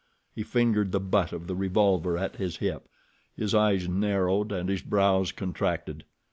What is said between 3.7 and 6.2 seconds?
narrowed and his brows contracted.